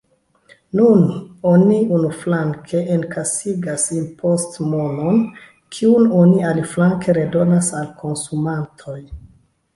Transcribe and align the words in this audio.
Nun 0.77 1.01
oni 1.49 1.75
unuflanke 1.97 2.81
enkasigas 2.95 3.85
impostmonon, 3.99 5.21
kiun 5.77 6.09
oni 6.23 6.49
aliflanke 6.53 7.17
redonas 7.21 7.73
al 7.83 7.95
konsumantoj. 8.03 8.99